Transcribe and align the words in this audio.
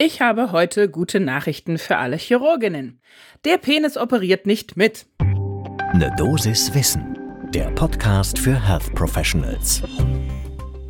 Ich 0.00 0.20
habe 0.20 0.52
heute 0.52 0.88
gute 0.88 1.18
Nachrichten 1.18 1.76
für 1.76 1.96
alle 1.96 2.14
Chirurginnen. 2.14 3.00
Der 3.44 3.58
Penis 3.58 3.96
operiert 3.96 4.46
nicht 4.46 4.76
mit. 4.76 5.06
Ne 5.92 6.14
Dosis 6.16 6.72
Wissen, 6.72 7.18
der 7.52 7.72
Podcast 7.72 8.38
für 8.38 8.64
Health 8.64 8.94
Professionals. 8.94 9.82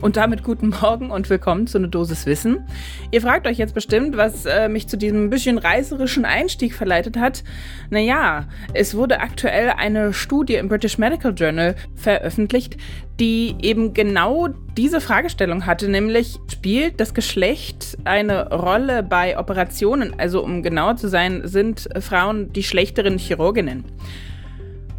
Und 0.01 0.17
damit 0.17 0.45
guten 0.45 0.69
Morgen 0.69 1.11
und 1.11 1.29
willkommen 1.29 1.67
zu 1.67 1.77
einer 1.77 1.89
Dosis 1.89 2.25
Wissen. 2.25 2.65
Ihr 3.11 3.21
fragt 3.21 3.49
euch 3.49 3.59
jetzt 3.59 3.75
bestimmt, 3.75 4.17
was 4.17 4.47
äh, 4.47 4.69
mich 4.69 4.87
zu 4.87 4.97
diesem 4.97 5.29
bisschen 5.29 5.59
reißerischen 5.59 6.25
Einstieg 6.25 6.73
verleitet 6.75 7.17
hat. 7.17 7.43
Naja, 7.91 8.47
es 8.75 8.95
wurde 8.95 9.19
aktuell 9.19 9.71
eine 9.71 10.13
Studie 10.13 10.55
im 10.55 10.69
British 10.69 10.99
Medical 10.99 11.35
Journal 11.35 11.75
veröffentlicht, 11.97 12.77
die 13.19 13.57
eben 13.61 13.93
genau 13.93 14.47
diese 14.77 15.01
Fragestellung 15.01 15.67
hatte, 15.67 15.89
nämlich 15.89 16.39
spielt 16.49 17.01
das 17.01 17.13
Geschlecht 17.13 17.99
eine 18.05 18.51
Rolle 18.51 19.03
bei 19.03 19.37
Operationen? 19.37 20.15
Also 20.17 20.45
um 20.45 20.63
genauer 20.63 20.95
zu 20.95 21.09
sein, 21.09 21.41
sind 21.43 21.89
Frauen 21.99 22.53
die 22.53 22.63
schlechteren 22.63 23.19
Chirurginnen? 23.19 23.85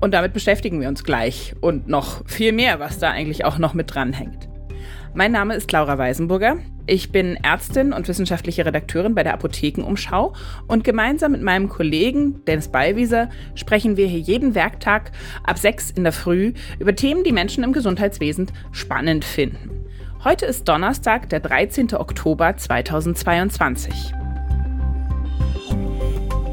Und 0.01 0.13
damit 0.13 0.33
beschäftigen 0.33 0.81
wir 0.81 0.89
uns 0.89 1.05
gleich 1.05 1.55
und 1.61 1.87
noch 1.87 2.27
viel 2.27 2.51
mehr, 2.51 2.81
was 2.81 2.99
da 2.99 3.11
eigentlich 3.11 3.45
auch 3.45 3.59
noch 3.59 3.73
mit 3.73 3.95
dranhängt. 3.95 4.48
Mein 5.13 5.31
Name 5.31 5.55
ist 5.55 5.71
Laura 5.71 5.97
Weisenburger. 5.97 6.57
Ich 6.85 7.11
bin 7.11 7.35
Ärztin 7.43 7.93
und 7.93 8.07
wissenschaftliche 8.07 8.65
Redakteurin 8.65 9.15
bei 9.15 9.23
der 9.23 9.33
Apothekenumschau 9.33 10.33
und 10.67 10.83
gemeinsam 10.83 11.31
mit 11.31 11.41
meinem 11.41 11.67
Kollegen 11.67 12.45
Dennis 12.45 12.67
Ballwieser 12.67 13.29
sprechen 13.55 13.97
wir 13.97 14.07
hier 14.07 14.19
jeden 14.19 14.55
Werktag 14.55 15.11
ab 15.43 15.57
6 15.57 15.91
in 15.91 16.03
der 16.03 16.13
Früh 16.13 16.53
über 16.79 16.95
Themen, 16.95 17.23
die 17.23 17.31
Menschen 17.31 17.63
im 17.63 17.73
Gesundheitswesen 17.73 18.51
spannend 18.71 19.25
finden. 19.25 19.71
Heute 20.23 20.45
ist 20.45 20.67
Donnerstag, 20.67 21.29
der 21.29 21.39
13. 21.39 21.95
Oktober 21.95 22.55
2022. 22.55 24.13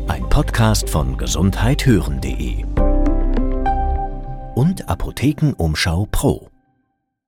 Ein 0.09 0.29
Podcast 0.31 0.89
von 0.89 1.17
gesundheithören.de 1.17 2.65
und 4.55 4.89
Apothekenumschau 4.89 6.09
Pro. 6.11 6.49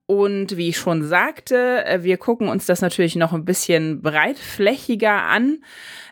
Und 0.09 0.57
wie 0.57 0.69
ich 0.69 0.77
schon 0.77 1.03
sagte, 1.03 1.85
äh, 1.85 2.01
wir 2.01 2.17
gucken 2.17 2.49
uns 2.49 2.65
das 2.65 2.81
natürlich 2.81 3.15
noch 3.15 3.31
ein 3.31 3.45
bisschen 3.45 4.01
breitflächiger 4.01 5.21
an. 5.21 5.63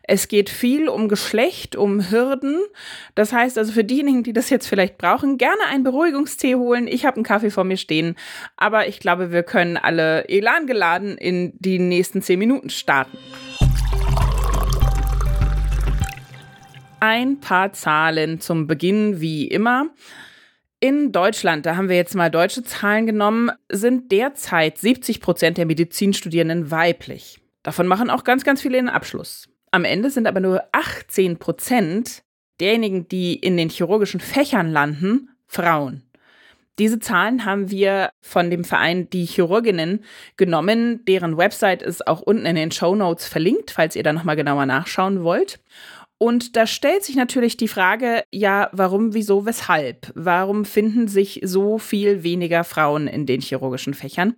Es 0.03 0.27
geht 0.27 0.51
viel 0.51 0.87
um 0.87 1.09
Geschlecht, 1.09 1.75
um 1.75 2.11
Hürden. 2.11 2.59
Das 3.15 3.33
heißt 3.33 3.57
also 3.57 3.71
für 3.71 3.83
diejenigen, 3.83 4.21
die 4.21 4.33
das 4.33 4.51
jetzt 4.51 4.67
vielleicht 4.67 4.99
brauchen, 4.99 5.39
gerne 5.39 5.63
einen 5.71 5.83
Beruhigungstee 5.83 6.53
holen. 6.53 6.87
Ich 6.87 7.07
habe 7.07 7.15
einen 7.15 7.23
Kaffee 7.23 7.49
vor 7.49 7.63
mir 7.63 7.77
stehen, 7.77 8.15
aber 8.55 8.87
ich 8.87 8.99
glaube, 8.99 9.31
wir 9.31 9.41
können 9.41 9.77
alle 9.77 10.29
elan 10.29 10.67
geladen 10.67 11.17
in 11.17 11.53
die 11.57 11.79
nächsten 11.79 12.21
zehn 12.21 12.37
Minuten 12.37 12.69
starten. 12.69 13.17
Ein 16.99 17.39
paar 17.39 17.73
Zahlen 17.73 18.39
zum 18.41 18.67
Beginn, 18.67 19.21
wie 19.21 19.47
immer. 19.47 19.87
In 20.79 21.11
Deutschland, 21.11 21.65
da 21.65 21.75
haben 21.75 21.89
wir 21.89 21.95
jetzt 21.95 22.13
mal 22.13 22.29
deutsche 22.29 22.63
Zahlen 22.63 23.07
genommen, 23.07 23.51
sind 23.67 24.11
derzeit 24.11 24.77
70 24.77 25.21
Prozent 25.21 25.57
der 25.57 25.65
Medizinstudierenden 25.65 26.69
weiblich. 26.69 27.39
Davon 27.63 27.87
machen 27.87 28.11
auch 28.11 28.23
ganz, 28.23 28.43
ganz 28.43 28.61
viele 28.61 28.77
den 28.77 28.87
Abschluss. 28.87 29.49
Am 29.71 29.85
Ende 29.85 30.11
sind 30.11 30.27
aber 30.27 30.39
nur 30.39 30.63
18 30.73 31.39
Prozent 31.39 32.21
derjenigen, 32.59 33.07
die 33.07 33.35
in 33.35 33.57
den 33.57 33.69
chirurgischen 33.69 34.19
Fächern 34.19 34.71
landen, 34.71 35.29
Frauen. 35.47 36.03
Diese 36.77 36.99
Zahlen 36.99 37.43
haben 37.43 37.71
wir 37.71 38.11
von 38.21 38.51
dem 38.51 38.63
Verein 38.63 39.09
Die 39.09 39.25
Chirurginnen 39.25 40.03
genommen. 40.37 41.03
Deren 41.05 41.35
Website 41.35 41.81
ist 41.81 42.05
auch 42.05 42.21
unten 42.21 42.45
in 42.45 42.55
den 42.55 42.71
Show 42.71 42.93
Notes 42.93 43.27
verlinkt, 43.27 43.71
falls 43.71 43.95
ihr 43.95 44.03
da 44.03 44.13
nochmal 44.13 44.35
genauer 44.35 44.67
nachschauen 44.67 45.23
wollt. 45.23 45.59
Und 46.19 46.55
da 46.55 46.65
stellt 46.65 47.03
sich 47.03 47.15
natürlich 47.15 47.57
die 47.57 47.67
Frage, 47.67 48.23
ja, 48.31 48.69
warum, 48.71 49.13
wieso, 49.13 49.45
weshalb? 49.45 50.11
Warum 50.15 50.65
finden 50.65 51.07
sich 51.07 51.41
so 51.43 51.77
viel 51.77 52.23
weniger 52.23 52.63
Frauen 52.63 53.07
in 53.07 53.27
den 53.27 53.39
chirurgischen 53.39 53.93
Fächern? 53.93 54.35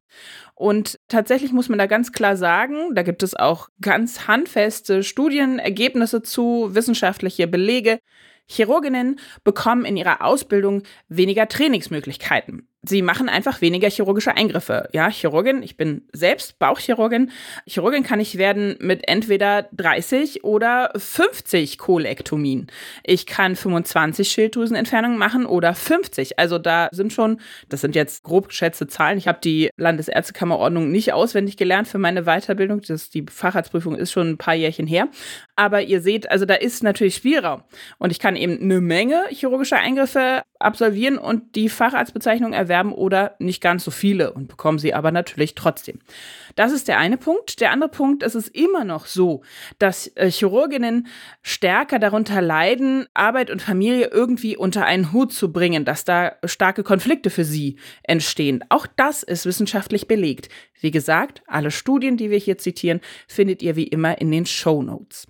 Und 0.56 1.00
tatsächlich 1.08 1.54
muss 1.54 1.70
man 1.70 1.80
da 1.80 1.86
ganz 1.86 2.12
klar 2.12 2.36
sagen, 2.36 2.96
da 2.96 3.04
gibt 3.04 3.24
es 3.24 3.34
auch 3.34 3.70
ganz 3.80 4.28
handfeste 4.28 5.04
Studienergebnisse 5.04 6.22
zu, 6.22 6.70
wissenschaftliche 6.74 7.48
Belege. 7.48 8.00
Chirurginnen 8.46 9.20
bekommen 9.44 9.86
in 9.86 9.96
ihrer 9.96 10.24
Ausbildung 10.24 10.84
weniger 11.08 11.48
Trainingsmöglichkeiten 11.48 12.69
sie 12.82 13.02
machen 13.02 13.28
einfach 13.28 13.62
weniger 13.62 13.90
chirurgische 13.90 14.36
Eingriffe. 14.36 14.88
Ja, 14.94 15.10
Chirurgin, 15.10 15.64
ich 15.64 15.76
bin 15.76 16.04
selbst 16.14 16.60
Bauchchirurgin. 16.60 17.32
Chirurgin 17.66 18.04
kann 18.04 18.20
ich 18.20 18.38
werden 18.38 18.78
mit 18.80 19.08
entweder 19.08 19.68
30 19.74 20.44
oder 20.44 20.92
50 20.96 21.78
Kolektomien. 21.78 22.68
Ich 23.04 23.26
kann 23.26 23.56
25 23.56 24.30
Schilddrüsenentfernungen 24.30 25.18
machen 25.18 25.46
oder 25.46 25.74
50. 25.74 26.40
Also 26.40 26.58
da 26.58 26.88
sind 26.92 27.12
schon, 27.12 27.42
das 27.68 27.82
sind 27.82 27.96
jetzt 27.96 28.24
grob 28.24 28.48
geschätzte 28.48 28.88
Zahlen. 28.88 29.18
Ich 29.18 29.28
habe 29.28 29.40
die 29.44 29.70
Landesärztekammerordnung 29.76 30.90
nicht 30.90 31.12
auswendig 31.12 31.58
gelernt 31.58 31.88
für 31.88 31.98
meine 31.98 32.24
Weiterbildung. 32.24 32.82
Das, 32.82 33.10
die 33.10 33.26
Facharztprüfung 33.30 33.96
ist 33.96 34.12
schon 34.12 34.30
ein 34.30 34.38
paar 34.38 34.56
Jährchen 34.56 34.88
her. 34.88 35.10
Aber 35.58 35.82
ihr 35.82 36.02
seht, 36.02 36.32
also 36.32 36.46
da 36.46 36.56
ist 36.56 36.82
natürlich 36.84 37.16
Spielraum. 37.16 37.64
Und 37.98 38.12
ich 38.12 38.20
kann 38.20 38.38
eben 38.38 38.62
eine 38.62 38.80
Menge 38.80 39.26
chirurgischer 39.30 39.78
Eingriffe 39.78 40.44
absolvieren 40.60 41.18
und 41.18 41.56
die 41.56 41.70
Facharztbezeichnung 41.70 42.54
erwerben 42.70 42.94
oder 42.94 43.36
nicht 43.40 43.62
ganz 43.62 43.84
so 43.84 43.92
viele 43.92 44.32
und 44.32 44.48
bekommen 44.48 44.78
sie 44.78 44.94
aber 44.94 45.12
natürlich 45.12 45.56
trotzdem. 45.56 46.00
Das 46.56 46.72
ist 46.72 46.88
der 46.88 47.00
eine 47.00 47.18
Punkt. 47.18 47.60
Der 47.60 47.72
andere 47.72 47.90
Punkt, 47.90 48.24
es 48.24 48.36
ist 48.36 48.50
immer 48.50 48.86
noch 48.86 49.08
so, 49.08 49.42
dass 49.80 50.08
äh, 50.16 50.30
Chirurginnen 50.30 51.08
stärker 51.42 52.00
darunter 52.00 52.42
leiden, 52.42 53.08
Arbeit 53.14 53.50
und 53.50 53.62
Familie 53.62 54.08
irgendwie 54.12 54.56
unter 54.56 54.86
einen 54.86 55.12
Hut 55.12 55.34
zu 55.34 55.52
bringen, 55.52 55.84
dass 55.84 56.06
da 56.06 56.36
starke 56.46 56.84
Konflikte 56.84 57.30
für 57.30 57.44
sie 57.44 57.78
entstehen. 58.04 58.64
Auch 58.70 58.86
das 58.96 59.24
ist 59.24 59.46
wissenschaftlich 59.46 60.08
belegt. 60.08 60.50
Wie 60.80 60.92
gesagt, 60.92 61.42
alle 61.48 61.72
Studien, 61.72 62.16
die 62.16 62.30
wir 62.30 62.38
hier 62.38 62.58
zitieren, 62.58 63.02
findet 63.28 63.62
ihr 63.62 63.76
wie 63.76 63.88
immer 63.88 64.22
in 64.22 64.32
den 64.32 64.46
Show 64.46 64.82
Notes. 64.82 65.28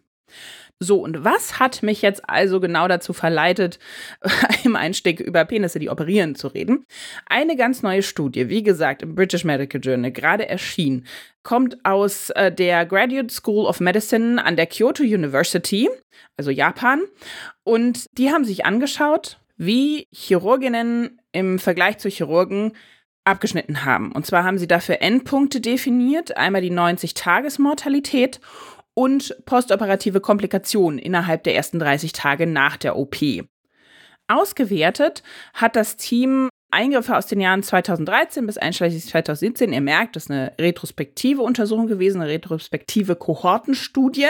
So, 0.82 1.04
und 1.04 1.26
was 1.26 1.60
hat 1.60 1.84
mich 1.84 2.02
jetzt 2.02 2.30
also 2.30 2.62
genau 2.62 2.88
dazu 2.88 3.12
verleitet, 3.12 3.80
im 4.64 4.78
Einstieg 4.78 5.20
über 5.20 5.44
Penisse, 5.44 5.78
die 5.78 5.90
operieren, 5.90 6.36
zu 6.36 6.48
reden? 6.48 6.86
Eine 7.26 7.58
ganz 7.58 7.84
neue 7.84 8.02
Studie, 8.02 8.48
wie 8.48 8.64
gesagt, 8.64 9.02
im 9.02 9.14
British 9.14 9.44
Medical 9.44 9.82
Journal, 9.82 10.12
gerade 10.14 10.48
erschienen, 10.48 11.06
kommt 11.44 11.84
aus 11.84 12.30
äh, 12.30 12.50
der 12.50 12.86
Graduate 12.86 13.30
School 13.30 13.66
of 13.66 13.82
Medicine 13.82 14.44
an 14.44 14.56
der 14.56 14.68
Kyoto 14.68 15.04
University, 15.04 15.90
also 16.38 16.50
Japan. 16.50 17.02
Und 17.66 18.06
die 18.18 18.32
haben 18.32 18.46
sich 18.46 18.66
angeschaut, 18.66 19.38
wie 19.58 20.08
Chirurginnen 20.14 21.20
im 21.34 21.60
Vergleich 21.60 21.98
zu 21.98 22.08
Chirurgen 22.08 22.72
abgeschnitten 23.26 23.84
haben. 23.84 24.14
Und 24.14 24.26
zwar 24.26 24.46
haben 24.46 24.58
sie 24.58 24.68
dafür 24.68 25.02
Endpunkte 25.02 25.60
definiert, 25.60 26.38
einmal 26.38 26.62
die 26.62 26.72
90-Tages-Mortalität 26.72 28.40
und 28.94 29.36
postoperative 29.46 30.20
Komplikationen 30.20 31.00
innerhalb 31.00 31.44
der 31.44 31.56
ersten 31.56 31.80
30 31.80 32.14
Tage 32.14 32.48
nach 32.48 32.78
der 32.78 32.98
OP. 32.98 33.18
Ausgewertet 34.28 35.24
hat 35.54 35.76
das 35.76 35.98
Team 35.98 36.50
Eingriffe 36.72 37.18
aus 37.18 37.26
den 37.26 37.42
Jahren 37.42 37.64
2013 37.64 38.46
bis 38.46 38.58
einschließlich 38.60 39.08
2017. 39.08 39.74
Ihr 39.74 39.82
merkt, 39.82 40.16
das 40.16 40.26
ist 40.26 40.32
eine 40.32 40.54
retrospektive 40.60 41.42
Untersuchung 41.42 41.88
gewesen, 41.88 42.22
eine 42.22 42.30
retrospektive 42.30 43.16
Kohortenstudie 43.16 44.28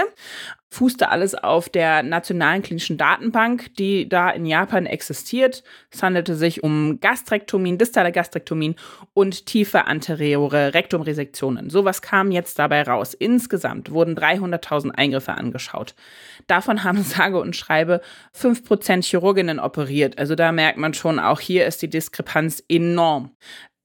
fußte 0.72 1.10
alles 1.10 1.34
auf 1.34 1.68
der 1.68 2.04
nationalen 2.04 2.62
klinischen 2.62 2.98
Datenbank, 2.98 3.74
die 3.76 4.08
da 4.08 4.30
in 4.30 4.46
Japan 4.46 4.86
existiert. 4.86 5.64
Es 5.90 6.04
handelte 6.04 6.36
sich 6.36 6.64
um 6.64 7.00
Gastrektomien, 7.00 7.80
distale 7.80 8.12
Gastrektomien 8.12 8.76
und 9.14 9.48
tiefe 9.48 9.86
anteriore 9.86 10.76
Rektumresektionen. 10.76 11.72
Sowas 11.72 12.04
kam 12.04 12.32
jetzt 12.32 12.60
dabei 12.60 12.84
raus. 12.84 13.16
Insgesamt 13.16 13.92
wurden 13.92 14.16
300.000 14.16 14.92
Eingriffe 14.92 15.34
angeschaut. 15.34 15.96
Davon 16.46 16.84
haben 16.84 17.04
sage 17.04 17.40
und 17.40 17.56
schreibe 17.56 18.02
5% 18.38 19.04
Chirurginnen 19.04 19.60
operiert. 19.60 20.20
Also 20.20 20.36
da 20.36 20.52
merkt 20.52 20.78
man 20.78 20.94
schon, 20.94 21.20
auch 21.20 21.40
hier 21.40 21.66
ist 21.66 21.82
die 21.82 21.90
Diskrepanz 21.90 22.64
enorm. 22.70 23.32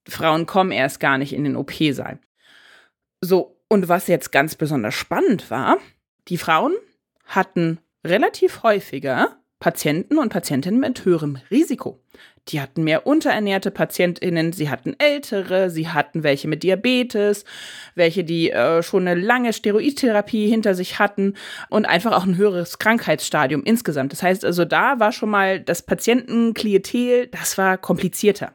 Frauen 0.06 0.44
kommen 0.44 0.70
erst 0.70 1.00
gar 1.00 1.16
nicht 1.16 1.32
in 1.32 1.44
den 1.44 1.56
OP-Saal. 1.56 2.18
So, 3.22 3.58
und 3.68 3.88
was 3.88 4.06
jetzt 4.06 4.32
ganz 4.32 4.54
besonders 4.54 4.94
spannend 4.94 5.50
war, 5.50 5.78
die 6.28 6.38
Frauen 6.38 6.74
hatten 7.26 7.78
relativ 8.04 8.62
häufiger 8.62 9.38
Patienten 9.60 10.18
und 10.18 10.28
Patientinnen 10.28 10.80
mit 10.80 11.04
höherem 11.06 11.38
Risiko. 11.50 11.98
Die 12.48 12.60
hatten 12.60 12.84
mehr 12.84 13.06
unterernährte 13.06 13.70
Patientinnen, 13.70 14.52
sie 14.52 14.68
hatten 14.68 14.94
ältere, 14.98 15.70
sie 15.70 15.88
hatten 15.88 16.22
welche 16.22 16.48
mit 16.48 16.62
Diabetes, 16.62 17.46
welche, 17.94 18.24
die 18.24 18.50
äh, 18.50 18.82
schon 18.82 19.08
eine 19.08 19.18
lange 19.18 19.54
Steroidtherapie 19.54 20.48
hinter 20.48 20.74
sich 20.74 20.98
hatten 20.98 21.34
und 21.70 21.86
einfach 21.86 22.12
auch 22.12 22.24
ein 22.24 22.36
höheres 22.36 22.78
Krankheitsstadium 22.78 23.62
insgesamt. 23.64 24.12
Das 24.12 24.22
heißt 24.22 24.44
also, 24.44 24.66
da 24.66 25.00
war 25.00 25.12
schon 25.12 25.30
mal 25.30 25.60
das 25.60 25.80
Patientenklientel, 25.80 27.28
das 27.28 27.56
war 27.56 27.78
komplizierter. 27.78 28.52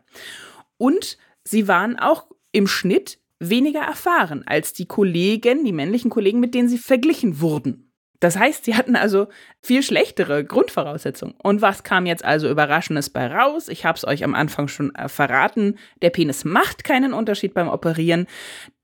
Und 0.78 1.18
sie 1.44 1.68
waren 1.68 1.98
auch 1.98 2.28
im 2.52 2.68
Schnitt 2.68 3.18
weniger 3.40 3.82
erfahren 3.82 4.44
als 4.46 4.74
die 4.74 4.86
Kollegen, 4.86 5.64
die 5.66 5.72
männlichen 5.72 6.10
Kollegen, 6.10 6.40
mit 6.40 6.54
denen 6.54 6.70
sie 6.70 6.78
verglichen 6.78 7.42
wurden. 7.42 7.90
Das 8.20 8.38
heißt, 8.38 8.66
sie 8.66 8.76
hatten 8.76 8.98
also 8.98 9.28
viel 9.62 9.82
schlechtere 9.82 10.44
Grundvoraussetzungen. 10.44 11.36
Und 11.42 11.62
was 11.62 11.84
kam 11.84 12.06
jetzt 12.06 12.26
also 12.26 12.50
Überraschendes 12.50 13.10
bei 13.10 13.28
raus? 13.28 13.70
Ich 13.70 13.86
habe 13.86 13.98
es 13.98 14.06
euch 14.06 14.26
am 14.26 14.36
Anfang 14.36 14.68
schon 14.68 14.94
äh, 14.96 15.08
verraten. 15.08 15.78
Der 16.02 16.10
Penis 16.10 16.44
macht 16.44 16.84
keinen 16.84 17.14
Unterschied 17.14 17.54
beim 17.54 17.70
Operieren. 17.70 18.28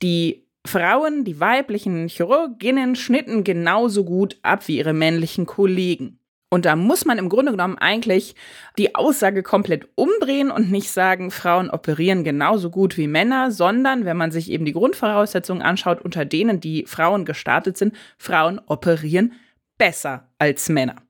Die 0.02 0.48
Frauen, 0.66 1.26
die 1.26 1.40
weiblichen 1.40 2.08
Chirurginnen 2.08 2.96
schnitten 2.96 3.44
genauso 3.44 4.06
gut 4.06 4.40
ab 4.42 4.68
wie 4.68 4.78
ihre 4.78 4.94
männlichen 4.94 5.46
Kollegen. 5.46 6.20
Und 6.50 6.66
da 6.66 6.76
muss 6.76 7.06
man 7.06 7.18
im 7.18 7.30
Grunde 7.30 7.52
genommen 7.52 7.78
eigentlich 7.78 8.36
die 8.78 8.96
Aussage 8.96 9.44
komplett 9.44 9.88
umdrehen 9.96 10.52
und 10.52 10.72
nicht 10.72 10.92
sagen, 10.92 11.32
Frauen 11.32 11.70
operieren 11.70 12.24
genauso 12.24 12.70
gut 12.70 12.98
wie 12.98 13.08
Männer, 13.08 13.52
sondern 13.52 14.06
wenn 14.06 14.18
man 14.18 14.32
sich 14.32 14.52
eben 14.52 14.66
die 14.66 14.74
Grundvoraussetzungen 14.74 15.64
anschaut, 15.64 16.02
unter 16.02 16.24
denen 16.24 16.60
die 16.60 16.86
Frauen 16.86 17.26
gestartet 17.26 17.78
sind, 17.78 17.96
Frauen 18.18 18.62
operieren 18.68 19.34
besser 19.78 20.30
als 20.38 20.70
Männer. 20.70 21.05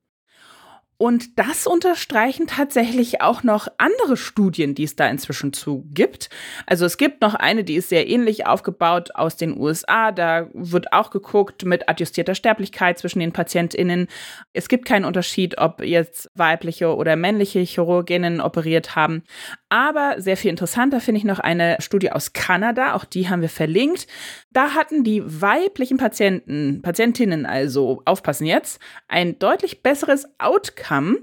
Und 0.97 1.37
das 1.37 1.67
unterstreichen 1.67 2.47
tatsächlich 2.47 3.21
auch 3.21 3.43
noch 3.43 3.67
andere 3.77 4.15
Studien, 4.15 4.75
die 4.75 4.83
es 4.83 4.95
da 4.95 5.07
inzwischen 5.07 5.51
zu 5.51 5.85
gibt. 5.93 6.29
Also 6.65 6.85
es 6.85 6.97
gibt 6.97 7.21
noch 7.21 7.35
eine, 7.35 7.65
die 7.65 7.75
ist 7.75 7.89
sehr 7.89 8.07
ähnlich 8.07 8.47
aufgebaut 8.47 9.13
aus 9.13 9.35
den 9.35 9.59
USA. 9.59 10.13
Da 10.13 10.47
wird 10.53 10.93
auch 10.93 11.09
geguckt 11.09 11.65
mit 11.65 11.89
adjustierter 11.89 12.33
Sterblichkeit 12.33 12.97
zwischen 12.97 13.19
den 13.19 13.33
PatientInnen. 13.33 14.07
Es 14.53 14.69
gibt 14.69 14.85
keinen 14.85 15.03
Unterschied, 15.03 15.57
ob 15.57 15.83
jetzt 15.83 16.29
weibliche 16.33 16.95
oder 16.95 17.17
männliche 17.17 17.59
Chirurginnen 17.59 18.39
operiert 18.39 18.95
haben. 18.95 19.23
Aber 19.67 20.15
sehr 20.21 20.37
viel 20.37 20.51
interessanter 20.51 21.01
finde 21.01 21.19
ich 21.19 21.25
noch 21.25 21.39
eine 21.39 21.75
Studie 21.79 22.11
aus 22.11 22.31
Kanada, 22.31 22.93
auch 22.93 23.03
die 23.03 23.27
haben 23.27 23.41
wir 23.41 23.49
verlinkt. 23.49 24.07
Da 24.55 24.73
hatten 24.73 25.03
die 25.03 25.21
weiblichen 25.41 25.97
Patienten, 25.97 26.81
Patientinnen 26.81 27.45
also, 27.45 28.01
aufpassen 28.05 28.45
jetzt, 28.45 28.79
ein 29.09 29.37
deutlich 29.37 29.83
besseres 29.83 30.29
Outcome, 30.37 31.17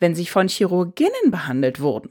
wenn 0.00 0.14
sie 0.14 0.26
von 0.26 0.48
Chirurginnen 0.48 1.30
behandelt 1.30 1.80
wurden. 1.80 2.10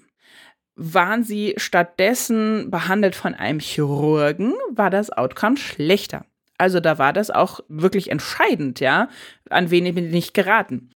Waren 0.76 1.24
sie 1.24 1.54
stattdessen 1.58 2.72
behandelt 2.72 3.14
von 3.14 3.36
einem 3.36 3.60
Chirurgen, 3.60 4.56
war 4.72 4.90
das 4.90 5.12
Outcome 5.12 5.58
schlechter. 5.58 6.26
Also 6.58 6.80
da 6.80 6.98
war 6.98 7.14
das 7.14 7.30
auch 7.30 7.60
wirklich 7.68 8.10
entscheidend, 8.10 8.80
ja, 8.80 9.10
an 9.54 9.72
wen 9.72 9.94
bin 9.96 10.14
ich 10.14 10.34
geraten. 10.34 10.90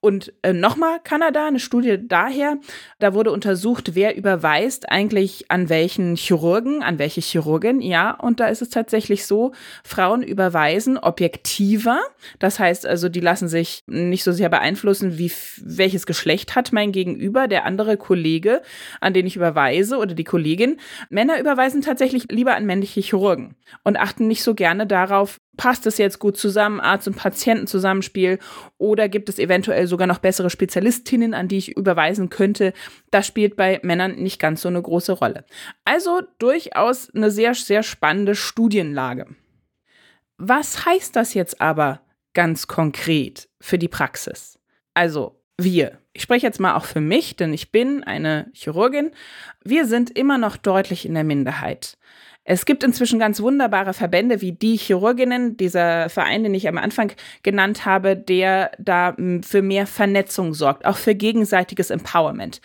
Und 0.00 0.32
äh, 0.42 0.52
nochmal 0.52 0.98
Kanada, 1.02 1.46
eine 1.46 1.60
Studie 1.60 1.98
daher, 2.00 2.58
da 2.98 3.14
wurde 3.14 3.30
untersucht, 3.30 3.94
wer 3.94 4.16
überweist 4.16 4.90
eigentlich 4.90 5.50
an 5.50 5.68
welchen 5.68 6.16
Chirurgen, 6.16 6.82
an 6.82 6.98
welche 6.98 7.20
Chirurgin, 7.20 7.80
ja, 7.80 8.10
und 8.10 8.40
da 8.40 8.48
ist 8.48 8.62
es 8.62 8.70
tatsächlich 8.70 9.26
so, 9.26 9.52
Frauen 9.84 10.22
überweisen 10.22 10.98
objektiver, 10.98 12.00
das 12.40 12.58
heißt 12.58 12.84
also, 12.84 13.08
die 13.08 13.20
lassen 13.20 13.46
sich 13.46 13.84
nicht 13.86 14.24
so 14.24 14.32
sehr 14.32 14.48
beeinflussen, 14.48 15.18
wie 15.18 15.30
welches 15.58 16.04
Geschlecht 16.06 16.56
hat 16.56 16.72
mein 16.72 16.90
Gegenüber, 16.90 17.46
der 17.46 17.64
andere 17.64 17.96
Kollege, 17.96 18.62
an 19.00 19.14
den 19.14 19.26
ich 19.26 19.36
überweise 19.36 19.98
oder 19.98 20.14
die 20.14 20.24
Kollegin. 20.24 20.80
Männer 21.10 21.38
überweisen 21.38 21.80
tatsächlich 21.80 22.24
lieber 22.30 22.56
an 22.56 22.66
männliche 22.66 23.00
Chirurgen 23.00 23.54
und 23.84 23.96
achten 23.96 24.26
nicht 24.26 24.42
so 24.42 24.54
gerne 24.54 24.86
darauf, 24.86 25.40
passt 25.56 25.86
es 25.86 25.98
jetzt 25.98 26.18
gut 26.18 26.36
zusammen, 26.36 26.80
Arzt 26.80 27.06
und 27.06 27.16
Patientenzusammenspiel 27.16 28.38
oder 28.78 29.08
gibt 29.08 29.28
es 29.28 29.38
eventuell 29.38 29.86
sogar 29.86 30.06
noch 30.06 30.18
bessere 30.18 30.50
Spezialistinnen, 30.50 31.34
an 31.34 31.48
die 31.48 31.58
ich 31.58 31.76
überweisen 31.76 32.30
könnte? 32.30 32.72
Das 33.10 33.26
spielt 33.26 33.56
bei 33.56 33.80
Männern 33.82 34.16
nicht 34.16 34.40
ganz 34.40 34.62
so 34.62 34.68
eine 34.68 34.80
große 34.80 35.12
Rolle. 35.12 35.44
Also 35.84 36.22
durchaus 36.38 37.10
eine 37.14 37.30
sehr, 37.30 37.54
sehr 37.54 37.82
spannende 37.82 38.34
Studienlage. 38.34 39.26
Was 40.38 40.86
heißt 40.86 41.14
das 41.14 41.34
jetzt 41.34 41.60
aber 41.60 42.00
ganz 42.34 42.66
konkret 42.66 43.48
für 43.60 43.78
die 43.78 43.88
Praxis? 43.88 44.58
Also 44.94 45.40
wir, 45.58 45.98
ich 46.12 46.22
spreche 46.22 46.46
jetzt 46.46 46.60
mal 46.60 46.74
auch 46.74 46.84
für 46.84 47.00
mich, 47.00 47.36
denn 47.36 47.52
ich 47.52 47.70
bin 47.70 48.02
eine 48.04 48.50
Chirurgin, 48.54 49.12
wir 49.64 49.86
sind 49.86 50.10
immer 50.16 50.38
noch 50.38 50.56
deutlich 50.56 51.06
in 51.06 51.14
der 51.14 51.24
Minderheit. 51.24 51.98
Es 52.44 52.64
gibt 52.66 52.82
inzwischen 52.82 53.20
ganz 53.20 53.40
wunderbare 53.40 53.94
Verbände 53.94 54.40
wie 54.40 54.52
die 54.52 54.76
Chirurginnen, 54.76 55.56
dieser 55.56 56.08
Verein, 56.08 56.42
den 56.42 56.54
ich 56.54 56.66
am 56.66 56.76
Anfang 56.76 57.12
genannt 57.42 57.84
habe, 57.84 58.16
der 58.16 58.72
da 58.78 59.14
hm, 59.16 59.42
für 59.42 59.62
mehr 59.62 59.86
Vernetzung 59.86 60.52
sorgt, 60.52 60.84
auch 60.84 60.96
für 60.96 61.14
gegenseitiges 61.14 61.90
Empowerment. 61.90 62.60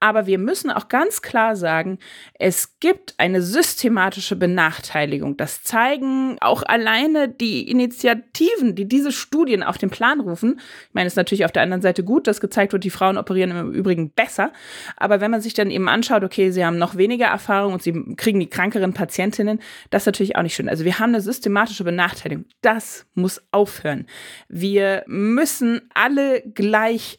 Aber 0.00 0.26
wir 0.26 0.38
müssen 0.38 0.70
auch 0.70 0.88
ganz 0.88 1.20
klar 1.20 1.56
sagen, 1.56 1.98
es 2.38 2.78
gibt 2.80 3.14
eine 3.18 3.42
systematische 3.42 4.34
Benachteiligung. 4.34 5.36
Das 5.36 5.62
zeigen 5.62 6.38
auch 6.40 6.62
alleine 6.62 7.28
die 7.28 7.70
Initiativen, 7.70 8.74
die 8.74 8.88
diese 8.88 9.12
Studien 9.12 9.62
auf 9.62 9.76
den 9.76 9.90
Plan 9.90 10.20
rufen. 10.20 10.58
Ich 10.88 10.94
meine, 10.94 11.06
es 11.06 11.12
ist 11.12 11.18
natürlich 11.18 11.44
auf 11.44 11.52
der 11.52 11.62
anderen 11.62 11.82
Seite 11.82 12.02
gut, 12.02 12.26
dass 12.26 12.40
gezeigt 12.40 12.72
wird, 12.72 12.84
die 12.84 12.90
Frauen 12.90 13.18
operieren 13.18 13.50
im 13.50 13.72
Übrigen 13.72 14.10
besser. 14.10 14.52
Aber 14.96 15.20
wenn 15.20 15.30
man 15.30 15.42
sich 15.42 15.52
dann 15.52 15.70
eben 15.70 15.88
anschaut, 15.88 16.24
okay, 16.24 16.50
sie 16.50 16.64
haben 16.64 16.78
noch 16.78 16.96
weniger 16.96 17.26
Erfahrung 17.26 17.74
und 17.74 17.82
sie 17.82 18.14
kriegen 18.16 18.40
die 18.40 18.48
krankeren 18.48 18.94
Patientinnen, 18.94 19.60
das 19.90 20.02
ist 20.02 20.06
natürlich 20.06 20.36
auch 20.36 20.42
nicht 20.42 20.54
schön. 20.54 20.70
Also 20.70 20.86
wir 20.86 20.98
haben 20.98 21.10
eine 21.10 21.20
systematische 21.20 21.84
Benachteiligung. 21.84 22.46
Das 22.62 23.06
muss 23.14 23.42
aufhören. 23.50 24.06
Wir 24.48 25.04
müssen 25.06 25.82
alle 25.92 26.42
gleich 26.54 27.18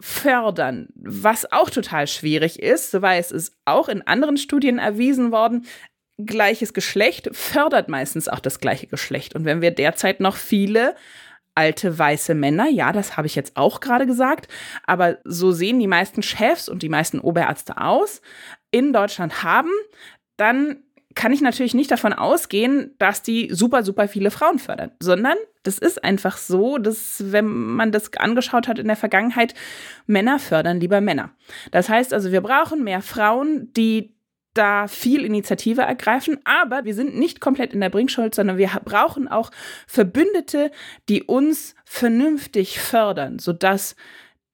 fördern, 0.00 0.88
was 0.94 1.50
auch 1.50 1.70
total 1.70 2.06
schwierig 2.06 2.60
ist, 2.60 3.00
weil 3.00 3.20
es 3.20 3.30
ist 3.30 3.56
auch 3.64 3.88
in 3.88 4.02
anderen 4.02 4.36
Studien 4.36 4.78
erwiesen 4.78 5.32
worden, 5.32 5.66
gleiches 6.18 6.74
Geschlecht 6.74 7.28
fördert 7.32 7.88
meistens 7.88 8.28
auch 8.28 8.40
das 8.40 8.60
gleiche 8.60 8.86
Geschlecht. 8.86 9.34
Und 9.34 9.44
wenn 9.44 9.60
wir 9.60 9.70
derzeit 9.70 10.20
noch 10.20 10.36
viele 10.36 10.94
alte 11.54 11.98
weiße 11.98 12.34
Männer, 12.34 12.68
ja, 12.68 12.92
das 12.92 13.16
habe 13.16 13.26
ich 13.26 13.34
jetzt 13.34 13.56
auch 13.56 13.80
gerade 13.80 14.06
gesagt, 14.06 14.48
aber 14.86 15.18
so 15.24 15.52
sehen 15.52 15.80
die 15.80 15.86
meisten 15.86 16.22
Chefs 16.22 16.68
und 16.68 16.82
die 16.82 16.88
meisten 16.88 17.18
Oberärzte 17.18 17.78
aus, 17.78 18.20
in 18.70 18.92
Deutschland 18.92 19.42
haben, 19.42 19.70
dann 20.36 20.82
kann 21.16 21.32
ich 21.32 21.40
natürlich 21.40 21.74
nicht 21.74 21.90
davon 21.90 22.12
ausgehen, 22.12 22.94
dass 22.98 23.22
die 23.22 23.48
super, 23.50 23.82
super 23.82 24.06
viele 24.06 24.30
Frauen 24.30 24.60
fördern, 24.60 24.92
sondern 25.00 25.36
das 25.64 25.78
ist 25.78 26.04
einfach 26.04 26.36
so, 26.36 26.78
dass, 26.78 27.32
wenn 27.32 27.46
man 27.46 27.90
das 27.90 28.12
angeschaut 28.16 28.68
hat 28.68 28.78
in 28.78 28.86
der 28.86 28.96
Vergangenheit, 28.96 29.54
Männer 30.06 30.38
fördern 30.38 30.78
lieber 30.78 31.00
Männer. 31.00 31.30
Das 31.72 31.88
heißt 31.88 32.14
also, 32.14 32.30
wir 32.30 32.42
brauchen 32.42 32.84
mehr 32.84 33.02
Frauen, 33.02 33.72
die 33.72 34.14
da 34.52 34.88
viel 34.88 35.24
Initiative 35.24 35.82
ergreifen, 35.82 36.38
aber 36.44 36.84
wir 36.84 36.94
sind 36.94 37.18
nicht 37.18 37.40
komplett 37.40 37.72
in 37.72 37.80
der 37.80 37.90
Bringschuld, 37.90 38.34
sondern 38.34 38.58
wir 38.58 38.68
brauchen 38.84 39.28
auch 39.28 39.50
Verbündete, 39.86 40.70
die 41.08 41.22
uns 41.22 41.74
vernünftig 41.84 42.78
fördern, 42.78 43.38
sodass 43.38 43.96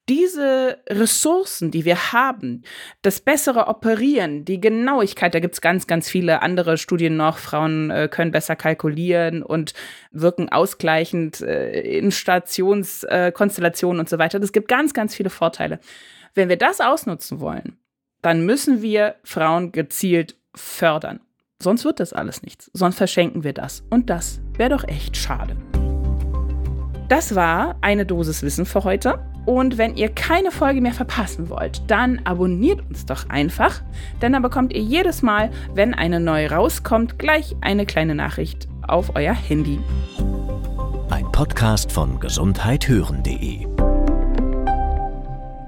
diese 0.08 0.78
Ressourcen, 0.88 1.70
die 1.70 1.84
wir 1.84 2.12
haben, 2.12 2.62
das 3.02 3.20
bessere 3.20 3.68
Operieren, 3.68 4.44
die 4.44 4.60
Genauigkeit, 4.60 5.34
da 5.34 5.40
gibt 5.40 5.54
es 5.54 5.60
ganz, 5.60 5.86
ganz 5.86 6.08
viele 6.08 6.42
andere 6.42 6.76
Studien 6.76 7.16
noch. 7.16 7.38
Frauen 7.38 7.90
äh, 7.90 8.08
können 8.10 8.32
besser 8.32 8.56
kalkulieren 8.56 9.42
und 9.42 9.74
wirken 10.10 10.48
ausgleichend 10.48 11.40
äh, 11.40 11.80
in 11.80 12.10
Stationskonstellationen 12.10 13.98
äh, 13.98 14.00
und 14.00 14.08
so 14.08 14.18
weiter. 14.18 14.40
Das 14.40 14.52
gibt 14.52 14.68
ganz, 14.68 14.92
ganz 14.92 15.14
viele 15.14 15.30
Vorteile. 15.30 15.78
Wenn 16.34 16.48
wir 16.48 16.58
das 16.58 16.80
ausnutzen 16.80 17.40
wollen, 17.40 17.78
dann 18.22 18.44
müssen 18.44 18.82
wir 18.82 19.16
Frauen 19.22 19.72
gezielt 19.72 20.36
fördern. 20.54 21.20
Sonst 21.60 21.84
wird 21.84 22.00
das 22.00 22.12
alles 22.12 22.42
nichts. 22.42 22.70
Sonst 22.74 22.96
verschenken 22.96 23.44
wir 23.44 23.52
das. 23.52 23.84
Und 23.90 24.10
das 24.10 24.40
wäre 24.56 24.70
doch 24.70 24.84
echt 24.84 25.16
schade. 25.16 25.56
Das 27.12 27.34
war 27.34 27.76
eine 27.82 28.06
Dosis 28.06 28.42
Wissen 28.42 28.64
für 28.64 28.84
heute. 28.84 29.18
Und 29.44 29.76
wenn 29.76 29.96
ihr 29.96 30.08
keine 30.08 30.50
Folge 30.50 30.80
mehr 30.80 30.94
verpassen 30.94 31.50
wollt, 31.50 31.82
dann 31.88 32.22
abonniert 32.24 32.80
uns 32.88 33.04
doch 33.04 33.28
einfach, 33.28 33.82
denn 34.22 34.32
dann 34.32 34.40
bekommt 34.40 34.72
ihr 34.72 34.80
jedes 34.80 35.20
Mal, 35.20 35.50
wenn 35.74 35.92
eine 35.92 36.20
neue 36.20 36.50
rauskommt, 36.50 37.18
gleich 37.18 37.54
eine 37.60 37.84
kleine 37.84 38.14
Nachricht 38.14 38.66
auf 38.88 39.14
euer 39.14 39.34
Handy. 39.34 39.78
Ein 41.10 41.30
Podcast 41.32 41.92
von 41.92 42.18
gesundheithören.de 42.18 43.66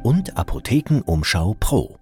und 0.03 0.39
Apothekenumschau 0.39 1.57
Pro. 1.61 1.99